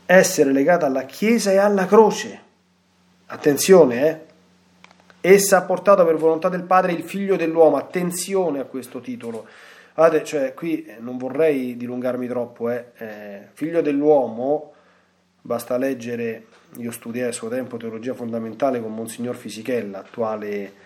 [0.06, 2.42] essere legata alla chiesa e alla croce.
[3.26, 4.24] Attenzione, eh?
[5.20, 7.76] Essa ha portato per volontà del Padre il figlio dell'uomo.
[7.76, 9.46] Attenzione a questo titolo.
[9.96, 12.68] Guardate, cioè, qui eh, non vorrei dilungarmi troppo.
[12.68, 12.84] Eh.
[12.98, 14.74] Eh, figlio dell'uomo,
[15.40, 20.84] basta leggere, io studiai a suo tempo teologia fondamentale con Monsignor Fisichella, attuale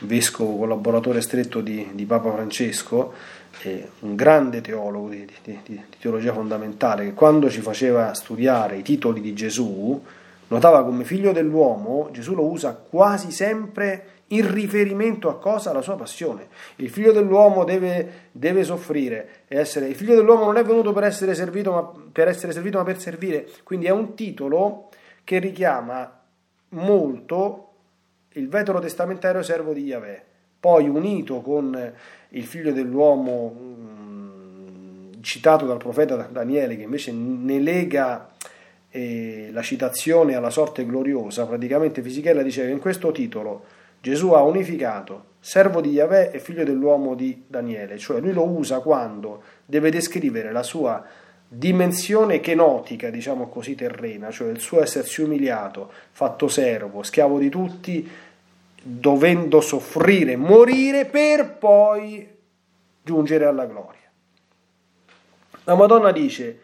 [0.00, 3.14] vescovo collaboratore stretto di, di Papa Francesco,
[3.62, 8.82] eh, un grande teologo di, di, di teologia fondamentale, che quando ci faceva studiare i
[8.82, 10.02] titoli di Gesù,
[10.50, 15.70] Notava come figlio dell'uomo Gesù lo usa quasi sempre in riferimento a cosa?
[15.70, 16.48] Alla sua passione.
[16.76, 19.44] Il figlio dell'uomo deve, deve soffrire.
[19.48, 22.84] Essere, il figlio dell'uomo non è venuto per essere, servito, ma per essere servito, ma
[22.84, 23.48] per servire.
[23.62, 24.88] Quindi è un titolo
[25.24, 26.20] che richiama
[26.70, 27.68] molto
[28.34, 30.24] il veterotestamentario servo di Yahweh.
[30.60, 31.92] Poi unito con
[32.28, 38.30] il figlio dell'uomo mh, citato dal profeta Daniele, che invece ne lega
[38.90, 43.64] e la citazione alla sorte gloriosa, praticamente Fisichella diceva in questo titolo
[44.00, 48.80] Gesù ha unificato servo di Yahweh e figlio dell'uomo di Daniele, cioè lui lo usa
[48.80, 51.04] quando deve descrivere la sua
[51.52, 58.08] dimensione kenotica, diciamo così, terrena, cioè il suo essersi umiliato, fatto servo, schiavo di tutti,
[58.82, 62.28] dovendo soffrire, morire per poi
[63.02, 63.98] giungere alla gloria.
[65.64, 66.60] La Madonna dice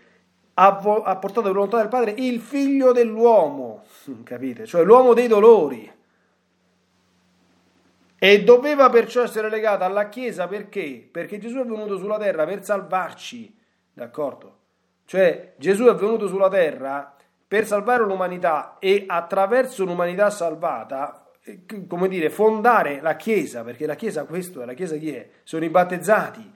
[0.55, 3.85] ha, portato volontà del Padre il figlio dell'uomo,
[4.25, 4.67] capite?
[4.67, 5.93] Cioè l'uomo dei dolori.
[8.19, 11.07] E doveva perciò essere legata alla Chiesa perché?
[11.11, 13.57] Perché Gesù è venuto sulla terra per salvarci,
[13.93, 14.59] d'accordo?
[15.05, 17.15] Cioè Gesù è venuto sulla terra
[17.47, 23.95] per salvare l'umanità e attraverso l'umanità salvata, eh, come dire, fondare la Chiesa, perché la
[23.95, 25.29] Chiesa questo è, la Chiesa chi è?
[25.45, 26.55] Sono i battezzati,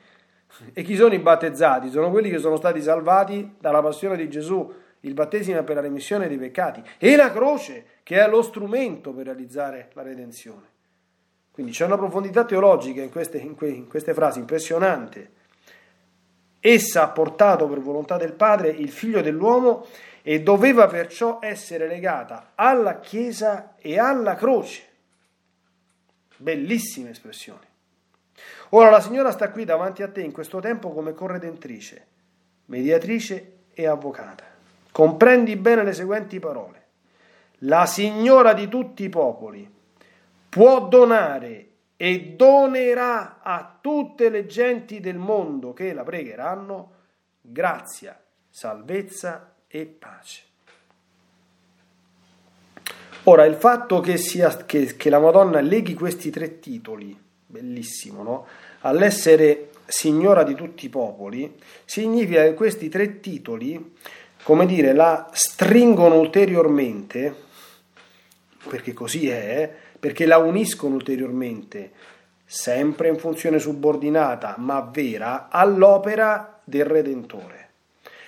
[0.72, 1.90] e chi sono i battezzati?
[1.90, 4.72] Sono quelli che sono stati salvati dalla passione di Gesù.
[5.00, 9.12] Il battesimo è per la remissione dei peccati e la croce che è lo strumento
[9.12, 10.69] per realizzare la redenzione.
[11.52, 15.38] Quindi c'è una profondità teologica in queste, in, que, in queste frasi impressionante.
[16.60, 19.86] Essa ha portato per volontà del Padre il figlio dell'uomo
[20.22, 24.88] e doveva perciò essere legata alla Chiesa e alla croce.
[26.36, 27.66] bellissime espressioni.
[28.70, 32.06] Ora la signora sta qui davanti a te in questo tempo come corredentrice,
[32.66, 34.44] mediatrice e avvocata.
[34.92, 36.78] Comprendi bene le seguenti parole.
[37.64, 39.78] La signora di tutti i popoli
[40.50, 46.92] può donare e donerà a tutte le genti del mondo che la pregheranno
[47.40, 50.42] grazia, salvezza e pace.
[53.24, 58.46] Ora, il fatto che, sia, che, che la Madonna leghi questi tre titoli, bellissimo, no?
[58.80, 63.94] All'essere signora di tutti i popoli, significa che questi tre titoli,
[64.42, 67.34] come dire, la stringono ulteriormente,
[68.66, 71.92] perché così è, perché la uniscono ulteriormente,
[72.44, 77.68] sempre in funzione subordinata, ma vera, all'opera del Redentore.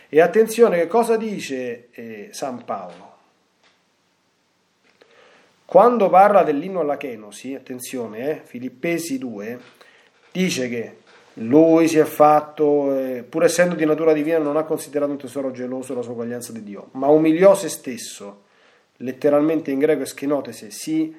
[0.09, 3.11] E attenzione, che cosa dice eh, San Paolo?
[5.65, 9.59] Quando parla dell'inno alla Chenosi, attenzione, eh, Filippesi 2,
[10.31, 10.97] dice che
[11.37, 15.51] lui si è fatto, eh, pur essendo di natura divina, non ha considerato un tesoro
[15.51, 18.43] geloso la sua uguaglianza di Dio, ma umiliò se stesso,
[18.99, 21.17] letteralmente in greco eschinotese, si,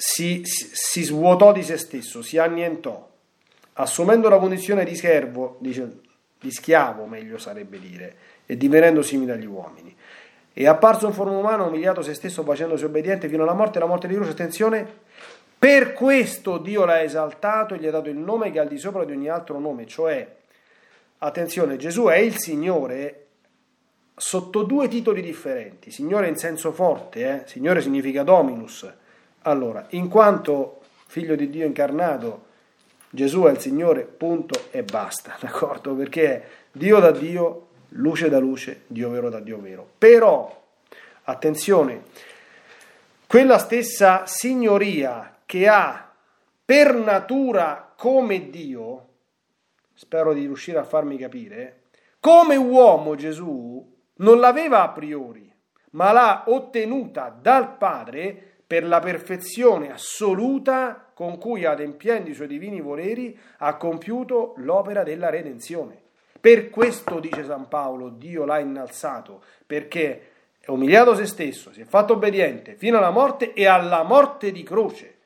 [0.00, 3.10] si, si, si svuotò di se stesso, si annientò,
[3.74, 5.98] assumendo la condizione di servo, dice,
[6.40, 9.94] di schiavo meglio sarebbe dire, e divenendo simile agli uomini.
[10.52, 14.06] E apparso in forma umana, umiliato se stesso, facendosi obbediente fino alla morte, la morte
[14.06, 14.86] di croce, attenzione,
[15.58, 18.78] per questo Dio l'ha esaltato e gli ha dato il nome che è al di
[18.78, 20.36] sopra di ogni altro nome, cioè,
[21.18, 23.26] attenzione, Gesù è il Signore
[24.14, 25.90] sotto due titoli differenti.
[25.90, 27.48] Signore in senso forte, eh?
[27.48, 28.88] Signore significa Dominus.
[29.48, 32.44] Allora, in quanto figlio di Dio incarnato,
[33.08, 35.94] Gesù è il Signore, punto e basta, d'accordo?
[35.94, 39.88] Perché è Dio da Dio, luce da luce, Dio vero da Dio vero.
[39.96, 40.64] Però,
[41.22, 42.02] attenzione,
[43.26, 46.12] quella stessa signoria che ha
[46.62, 49.06] per natura come Dio,
[49.94, 51.84] spero di riuscire a farmi capire,
[52.20, 55.50] come uomo Gesù non l'aveva a priori,
[55.92, 62.82] ma l'ha ottenuta dal Padre per la perfezione assoluta con cui, adempiendo i suoi divini
[62.82, 65.98] voleri, ha compiuto l'opera della redenzione.
[66.38, 71.84] Per questo, dice San Paolo, Dio l'ha innalzato, perché è umiliato se stesso, si è
[71.84, 75.16] fatto obbediente fino alla morte e alla morte di croce.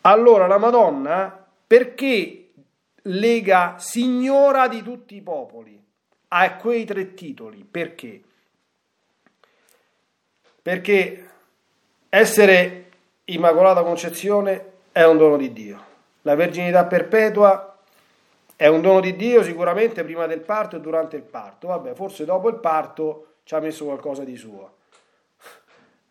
[0.00, 2.50] Allora la Madonna perché
[3.02, 5.80] lega signora di tutti i popoli
[6.28, 7.64] a quei tre titoli?
[7.64, 8.20] Perché?
[10.60, 11.25] Perché
[12.18, 12.84] essere
[13.24, 15.84] Immacolata Concezione è un dono di Dio.
[16.22, 17.76] La verginità perpetua
[18.56, 21.68] è un dono di Dio sicuramente prima del parto e durante il parto.
[21.68, 24.74] Vabbè, forse dopo il parto ci ha messo qualcosa di suo.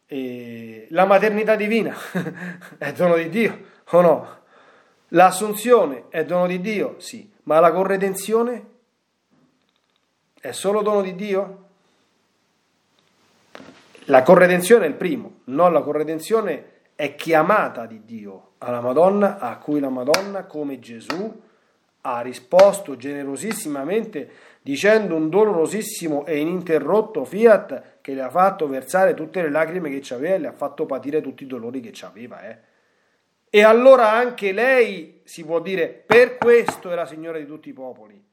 [0.05, 1.95] E la maternità divina
[2.77, 4.37] è dono di Dio o no?
[5.09, 6.99] L'assunzione è dono di Dio?
[6.99, 8.65] Sì, ma la corredenzione
[10.39, 11.64] è solo dono di Dio?
[14.05, 19.57] La corredenzione è il primo, no, la corredenzione è chiamata di Dio alla Madonna, a
[19.57, 21.41] cui la Madonna, come Gesù,
[22.01, 24.29] ha risposto generosissimamente
[24.61, 30.13] dicendo un dolorosissimo e ininterrotto fiat che le ha fatto versare tutte le lacrime che
[30.13, 32.47] aveva e le ha fatto patire tutti i dolori che aveva.
[32.47, 32.57] Eh.
[33.49, 37.73] E allora anche lei si può dire per questo è la Signora di tutti i
[37.73, 38.23] popoli.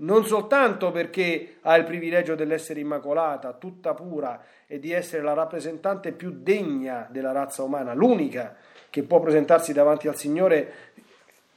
[0.00, 6.12] Non soltanto perché ha il privilegio dell'essere immacolata, tutta pura e di essere la rappresentante
[6.12, 8.56] più degna della razza umana, l'unica
[8.90, 10.72] che può presentarsi davanti al Signore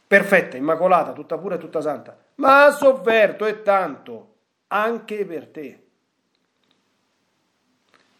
[0.07, 4.33] perfetta, immacolata, tutta pura e tutta santa, ma ha sofferto e tanto
[4.67, 5.83] anche per te.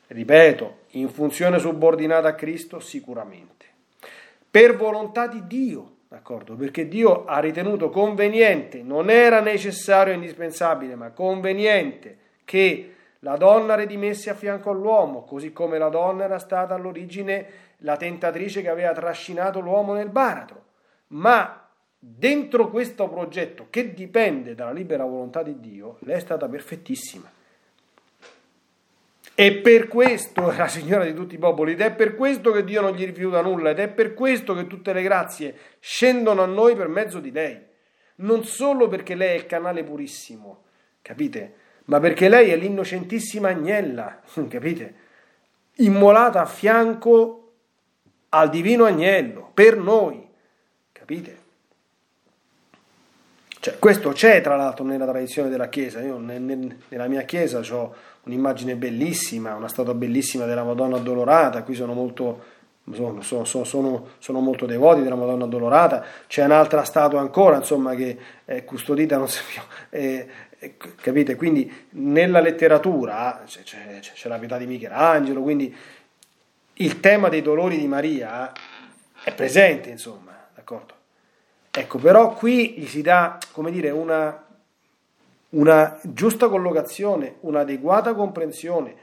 [0.08, 3.66] Ripeto, in funzione subordinata a Cristo sicuramente.
[4.52, 6.56] Per volontà di Dio, d'accordo?
[6.56, 13.76] Perché Dio ha ritenuto conveniente, non era necessario e indispensabile, ma conveniente che la donna
[13.76, 17.46] redimesse a fianco all'uomo, così come la donna era stata all'origine
[17.78, 20.66] la tentatrice che aveva trascinato l'uomo nel baratro.
[21.08, 21.66] Ma
[21.98, 27.32] dentro questo progetto, che dipende dalla libera volontà di Dio, lei è stata perfettissima.
[29.34, 32.64] E per questo è la Signora di tutti i popoli, ed è per questo che
[32.64, 36.46] Dio non gli rifiuta nulla, ed è per questo che tutte le grazie scendono a
[36.46, 37.60] noi per mezzo di lei.
[38.16, 40.66] Non solo perché lei è il canale purissimo,
[41.02, 41.56] capite?
[41.86, 44.96] Ma perché lei è l'innocentissima agnella, capite?
[45.78, 47.54] Immolata a fianco
[48.30, 50.28] al divino agnello, per noi,
[50.92, 51.41] capite?
[53.62, 56.02] Cioè, questo c'è tra l'altro nella tradizione della Chiesa.
[56.02, 57.94] Io nella mia Chiesa ho
[58.24, 62.60] un'immagine bellissima, una statua bellissima della Madonna addolorata, qui sono molto
[62.92, 68.18] sono, sono, sono, sono, molto devoti della Madonna Addolorata, c'è un'altra statua ancora, insomma, che
[68.44, 69.62] è custodita, non so più,
[69.96, 70.26] è,
[71.00, 71.36] capite?
[71.36, 75.74] Quindi nella letteratura c'è, c'è, c'è la vita di Michelangelo, quindi
[76.74, 78.52] il tema dei dolori di Maria
[79.24, 81.01] è presente, insomma, d'accordo?
[81.72, 84.46] Ecco, però qui gli si dà, come dire, una,
[85.50, 88.96] una giusta collocazione, un'adeguata comprensione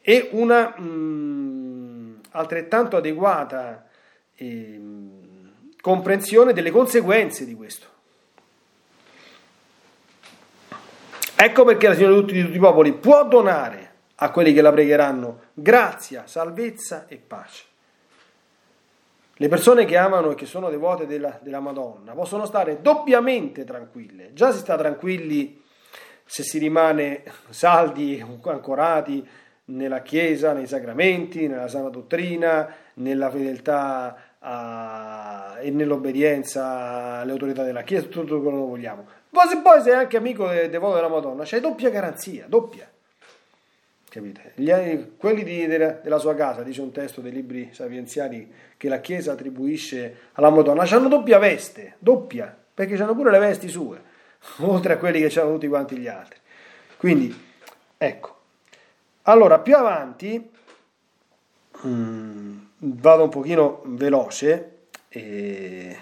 [0.00, 3.86] e una mh, mm, altrettanto adeguata
[4.36, 4.80] eh,
[5.80, 7.86] comprensione delle conseguenze di questo.
[11.36, 14.62] Ecco perché la Signora di tutti, di tutti i popoli può donare a quelli che
[14.62, 17.64] la pregheranno grazia, salvezza e pace.
[19.38, 24.32] Le persone che amano e che sono devote della, della, Madonna possono stare doppiamente tranquille.
[24.32, 25.62] Già si sta tranquilli
[26.24, 29.28] se si rimane saldi, ancorati
[29.66, 37.82] nella Chiesa, nei sacramenti, nella sana dottrina, nella fedeltà a, e nell'obbedienza alle autorità della
[37.82, 39.06] Chiesa, tutto quello che vogliamo.
[39.28, 42.88] Poi se poi sei anche amico e devoto della Madonna, c'hai doppia garanzia, doppia.
[44.16, 44.52] Capite?
[44.54, 44.72] Gli,
[45.18, 49.32] quelli di, della, della, sua casa, dice un testo dei libri sapienziali che la Chiesa
[49.32, 54.00] attribuisce alla Madonna, hanno doppia veste, doppia, perché hanno pure le vesti sue,
[54.60, 56.38] oltre a quelli che hanno tutti quanti gli altri.
[56.96, 57.38] Quindi,
[57.98, 58.36] ecco.
[59.24, 60.50] Allora, più avanti,
[61.82, 64.76] mh, mm, vado un pochino veloce.
[65.10, 65.98] E...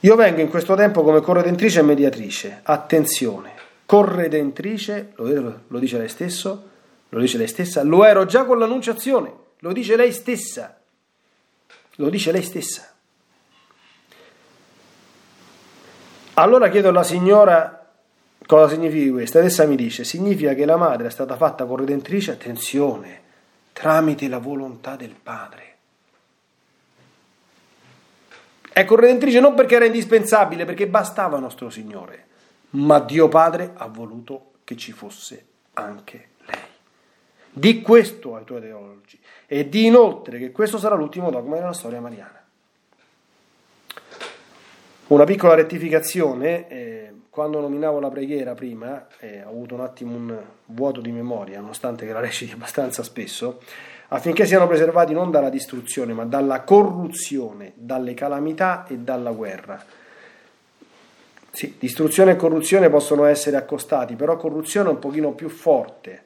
[0.00, 2.60] Io vengo in questo tempo come corredentrice e mediatrice.
[2.62, 3.59] Attenzione,
[3.90, 6.68] corredentrice, lo, lo dice lei stesso,
[7.08, 10.78] lo dice lei stessa, lo ero già con l'annunciazione, lo dice lei stessa,
[11.96, 12.88] lo dice lei stessa.
[16.34, 17.90] Allora chiedo alla signora
[18.46, 22.30] cosa significa questo, ed essa mi dice, significa che la madre è stata fatta corredentrice,
[22.30, 23.20] attenzione,
[23.72, 25.76] tramite la volontà del padre.
[28.72, 32.28] È corredentrice non perché era indispensabile, perché bastava nostro Signore
[32.70, 36.58] ma Dio Padre ha voluto che ci fosse anche lei.
[37.52, 42.00] Di questo ai tuoi teologi e di inoltre che questo sarà l'ultimo dogma della storia
[42.00, 42.38] mariana.
[45.08, 50.40] Una piccola rettificazione, eh, quando nominavo la preghiera prima, eh, ho avuto un attimo un
[50.66, 53.60] vuoto di memoria, nonostante che la reciti abbastanza spesso,
[54.08, 59.84] affinché siano preservati non dalla distruzione, ma dalla corruzione, dalle calamità e dalla guerra
[61.50, 66.22] sì, distruzione e corruzione possono essere accostati, però corruzione è un pochino più forte,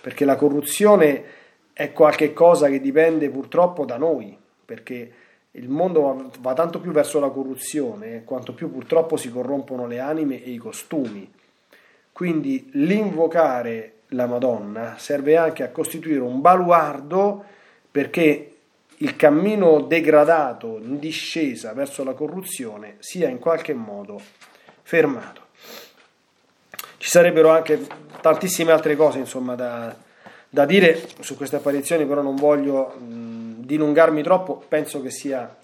[0.00, 1.24] perché la corruzione
[1.72, 5.12] è qualcosa che dipende purtroppo da noi, perché
[5.52, 9.98] il mondo va, va tanto più verso la corruzione quanto più purtroppo si corrompono le
[9.98, 11.28] anime e i costumi.
[12.12, 17.44] Quindi l'invocare la Madonna serve anche a costituire un baluardo
[17.90, 18.54] perché
[18.98, 24.20] il cammino degradato in discesa verso la corruzione sia in qualche modo
[24.90, 25.42] fermato.
[26.96, 27.86] Ci sarebbero anche
[28.20, 29.94] tantissime altre cose insomma, da,
[30.48, 35.56] da dire su queste apparizioni, però non voglio mh, dilungarmi troppo, penso che sia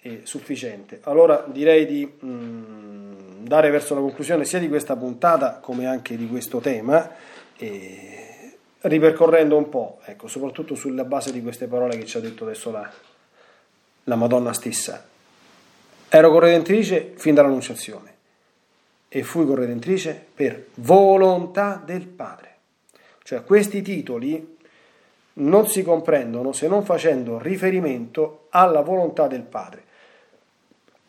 [0.00, 0.98] eh, sufficiente.
[1.04, 6.26] Allora direi di mh, dare verso la conclusione sia di questa puntata come anche di
[6.26, 7.08] questo tema,
[7.58, 12.42] eh, ripercorrendo un po', ecco, soprattutto sulla base di queste parole che ci ha detto
[12.42, 12.90] adesso la,
[14.02, 15.06] la Madonna stessa.
[16.08, 18.11] Ero corredentrice fin dall'Annunciazione
[19.14, 22.48] e fui corredentrice per volontà del Padre.
[23.22, 24.56] Cioè questi titoli
[25.34, 29.82] non si comprendono se non facendo riferimento alla volontà del Padre.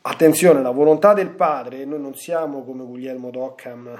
[0.01, 3.97] Attenzione, la volontà del Padre, noi non siamo come Guglielmo d'Occam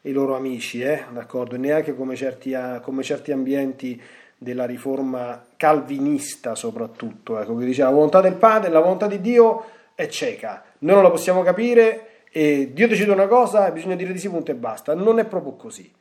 [0.00, 1.56] e i loro amici, eh, d'accordo?
[1.56, 4.00] neanche come certi, come certi ambienti
[4.38, 9.64] della riforma calvinista soprattutto, ecco, che dice la volontà del Padre, la volontà di Dio
[9.96, 14.10] è cieca, noi non la possiamo capire e Dio decide una cosa e bisogna dire
[14.10, 14.94] di sì, punto e basta.
[14.94, 15.92] Non è proprio così.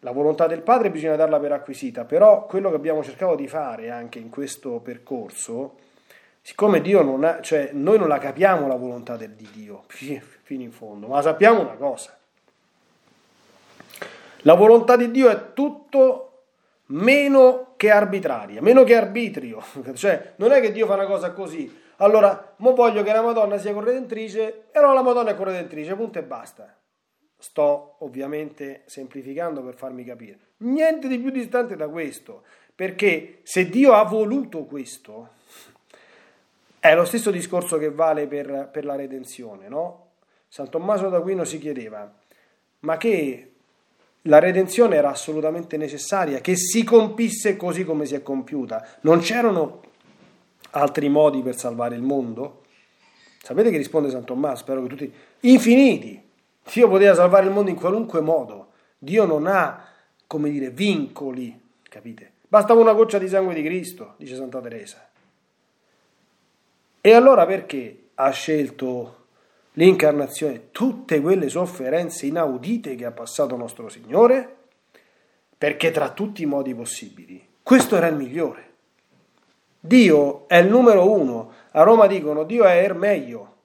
[0.00, 3.90] La volontà del Padre bisogna darla per acquisita, però quello che abbiamo cercato di fare
[3.90, 5.78] anche in questo percorso,
[6.40, 10.70] siccome Dio non ha, cioè noi non la capiamo la volontà di Dio fino in
[10.70, 12.16] fondo, ma sappiamo una cosa.
[14.42, 16.42] La volontà di Dio è tutto
[16.86, 19.60] meno che arbitraria, meno che arbitrio.
[19.94, 23.58] Cioè, non è che Dio fa una cosa così, allora, mo voglio che la Madonna
[23.58, 26.76] sia corredentrice, e allora la Madonna è corredentrice, punto e basta.
[27.36, 30.38] Sto ovviamente semplificando per farmi capire.
[30.58, 32.42] Niente di più distante da questo,
[32.74, 35.30] perché se Dio ha voluto questo,
[36.78, 40.06] è lo stesso discorso che vale per, per la redenzione, no?
[40.48, 42.12] San Tommaso d'Aquino si chiedeva,
[42.80, 43.52] ma che
[44.22, 48.86] la redenzione era assolutamente necessaria, che si compisse così come si è compiuta.
[49.00, 49.80] Non c'erano
[50.70, 52.64] altri modi per salvare il mondo?
[53.42, 54.56] Sapete che risponde San Tommaso?
[54.56, 55.12] Spero che tutti...
[55.40, 56.22] Infiniti!
[56.72, 58.72] Dio poteva salvare il mondo in qualunque modo.
[58.98, 59.86] Dio non ha,
[60.26, 62.32] come dire, vincoli, capite?
[62.46, 65.08] Bastava una goccia di sangue di Cristo, dice Santa Teresa.
[67.00, 69.26] E allora perché ha scelto
[69.74, 74.56] l'incarnazione, tutte quelle sofferenze inaudite che ha passato nostro Signore?
[75.56, 78.67] Perché tra tutti i modi possibili, questo era il migliore.
[79.80, 81.52] Dio è il numero uno.
[81.72, 83.56] A Roma dicono Dio è il meglio.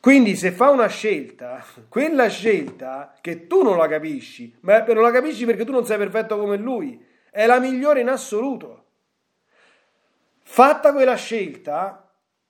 [0.00, 5.10] Quindi se fa una scelta, quella scelta che tu non la capisci, ma non la
[5.10, 8.84] capisci perché tu non sei perfetto come lui, è la migliore in assoluto.
[10.42, 12.04] Fatta quella scelta,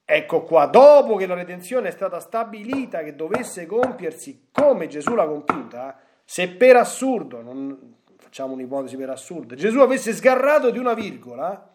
[0.06, 5.24] Ecco qua, dopo che la redenzione è stata stabilita che dovesse compiersi come Gesù l'ha
[5.24, 11.73] compiuta, se per assurdo, non facciamo un'ipotesi per assurdo, Gesù avesse sgarrato di una virgola,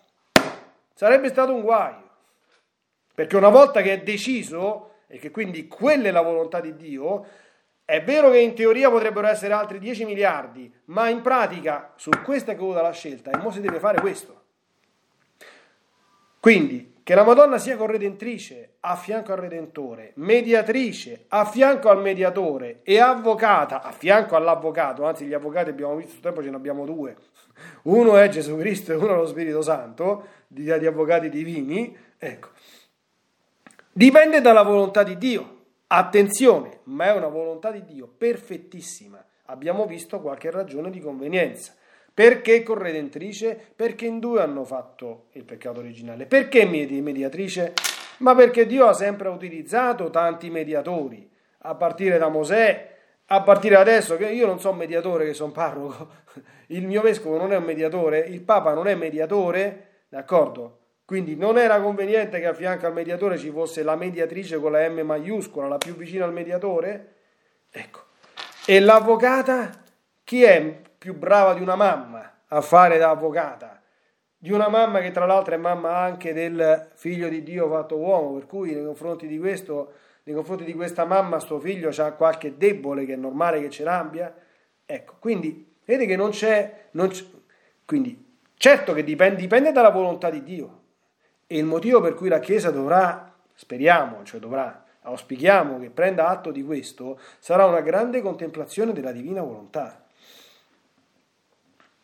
[1.00, 2.10] sarebbe stato un guaio.
[3.16, 7.26] Perché una volta che è deciso, e che quindi quella è la volontà di Dio,
[7.86, 12.52] è vero che in teoria potrebbero essere altri 10 miliardi, ma in pratica su questa
[12.52, 14.42] è caduta la scelta e ora si deve fare questo.
[16.42, 22.82] Quindi che la Madonna sia corredentrice a fianco al Redentore, mediatrice a fianco al mediatore
[22.84, 26.86] e avvocata a fianco all'avvocato, anzi gli avvocati abbiamo visto sul tempo ce ne abbiamo
[26.86, 27.16] due,
[27.84, 32.50] uno è Gesù Cristo e uno è lo Spirito Santo, di, di avvocati divini, ecco,
[33.92, 35.58] dipende dalla volontà di Dio.
[35.88, 39.24] Attenzione, ma è una volontà di Dio perfettissima.
[39.46, 41.74] Abbiamo visto qualche ragione di convenienza.
[42.14, 43.58] Perché corredentrice?
[43.76, 46.26] Perché in due hanno fatto il peccato originale.
[46.26, 47.74] Perché mediatrice?
[48.18, 51.30] Ma perché Dio ha sempre utilizzato tanti mediatori,
[51.60, 52.98] a partire da Mosè,
[53.28, 56.10] a partire da adesso, che io non sono mediatore, che sono parroco,
[56.68, 60.78] il mio vescovo non è un mediatore, il Papa non è mediatore, d'accordo?
[61.06, 64.88] Quindi non era conveniente che a fianco al mediatore ci fosse la mediatrice con la
[64.88, 67.16] M maiuscola, la più vicina al mediatore?
[67.72, 68.02] Ecco.
[68.66, 69.72] E l'avvocata?
[70.24, 73.82] Chi è più brava di una mamma a fare da avvocata,
[74.38, 78.34] di una mamma che tra l'altro è mamma anche del figlio di Dio fatto uomo,
[78.34, 79.94] per cui nei confronti di questo,
[80.24, 83.84] nei confronti di questa mamma, suo figlio ha qualche debole che è normale che ce
[83.84, 84.32] l'abbia.
[84.86, 87.26] Ecco, quindi vedi che non c'è, non c'è
[87.86, 88.29] quindi
[88.60, 90.82] certo che dipende, dipende dalla volontà di Dio
[91.48, 96.52] e il motivo per cui la Chiesa dovrà, speriamo, cioè dovrà, auspichiamo che prenda atto
[96.52, 100.04] di questo, sarà una grande contemplazione della divina volontà.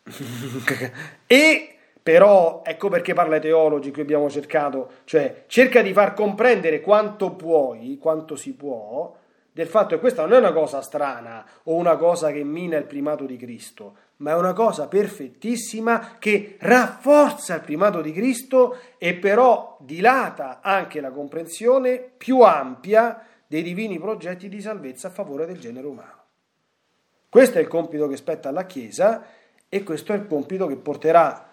[1.28, 6.80] e però ecco perché parla ai teologi che abbiamo cercato, cioè cerca di far comprendere
[6.80, 9.14] quanto puoi, quanto si può,
[9.52, 12.86] del fatto che questa non è una cosa strana o una cosa che mina il
[12.86, 19.16] primato di Cristo, ma è una cosa perfettissima che rafforza il primato di Cristo e
[19.16, 25.60] però dilata anche la comprensione più ampia dei divini progetti di salvezza a favore del
[25.60, 26.24] genere umano.
[27.30, 29.26] Questo è il compito che spetta alla Chiesa
[29.68, 31.50] e questo è il compito che porterà,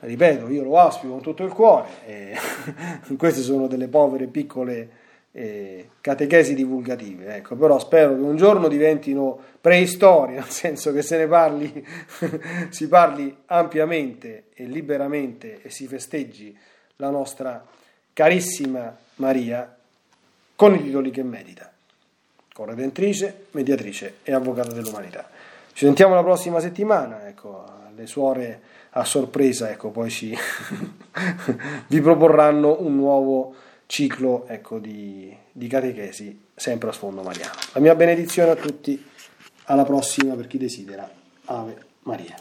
[0.00, 2.36] ripeto, io lo auspico con tutto il cuore,
[3.18, 5.04] queste sono delle povere piccole
[5.38, 11.18] eh, catechesi divulgative, ecco, però spero che un giorno diventino preistoria, nel senso che se
[11.18, 11.86] ne parli,
[12.70, 16.56] si parli ampiamente e liberamente e si festeggi
[16.96, 17.62] la nostra
[18.14, 19.76] carissima Maria
[20.54, 21.70] con i titoli che medita,
[22.54, 25.28] corredentrice, mediatrice e avvocata dell'umanità.
[25.70, 27.62] Ci sentiamo la prossima settimana, ecco,
[27.94, 28.60] le suore
[28.90, 30.34] a sorpresa ecco, poi ci
[31.88, 33.54] vi proporranno un nuovo
[33.86, 37.54] ciclo ecco, di, di catechesi sempre a sfondo mariano.
[37.72, 39.02] La mia benedizione a tutti,
[39.64, 41.10] alla prossima per chi desidera.
[41.46, 42.36] Ave Maria.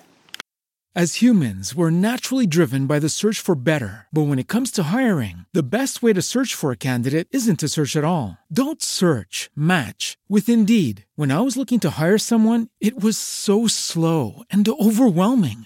[0.97, 4.07] As humans, we're naturally driven by the search for better.
[4.13, 7.59] But when it comes to hiring, the best way to search for a candidate isn't
[7.59, 8.37] to search at all.
[8.49, 11.03] Don't search, match with Indeed.
[11.15, 15.65] When I was looking to hire someone, it was so slow and overwhelming.